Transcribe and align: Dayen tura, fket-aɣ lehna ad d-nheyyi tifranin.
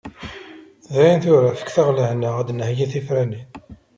Dayen 0.93 1.19
tura, 1.23 1.51
fket-aɣ 1.59 1.89
lehna 1.97 2.29
ad 2.39 2.45
d-nheyyi 2.47 2.85
tifranin. 2.91 3.47